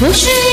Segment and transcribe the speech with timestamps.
[0.00, 0.49] 不是。